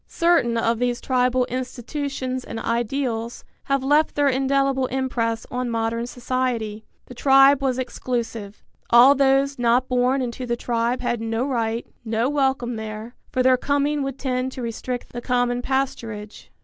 [0.07, 6.83] Certain of these tribal institutions and ideals have left their indelible impress on modern society.
[7.05, 8.63] The tribe was exclusive.
[8.89, 13.57] All those not born into the tribe had no right, no welcome there, for their
[13.57, 16.45] coming would tend to restrict the common pasturage.